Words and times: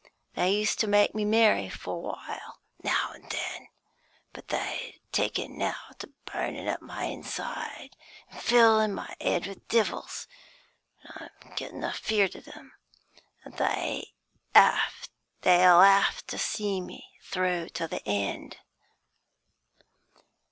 They 0.33 0.51
used 0.51 0.79
to 0.79 0.87
make 0.87 1.13
me 1.13 1.25
merry 1.25 1.69
for 1.69 1.93
a 1.93 1.99
while, 1.99 2.59
now 2.81 3.11
and 3.13 3.29
then; 3.29 3.67
but 4.33 4.47
they've 4.47 4.97
taken 5.11 5.59
now 5.59 5.75
to 5.99 6.07
burnin' 6.25 6.67
up 6.67 6.81
my 6.81 7.03
inside, 7.03 7.95
an' 8.31 8.39
filling 8.39 8.95
my 8.95 9.15
'ead 9.19 9.45
with 9.45 9.67
devils; 9.67 10.27
an' 11.03 11.29
I'm 11.43 11.53
gettin' 11.53 11.83
afeard 11.83 12.35
of 12.35 12.47
'em, 12.47 12.73
an' 13.45 13.51
they'll 13.53 14.07
'ave 15.79 16.21
to 16.25 16.37
see 16.39 16.81
me 16.81 17.19
through 17.21 17.69
to 17.75 17.87
the 17.87 18.01
end. 18.03 18.57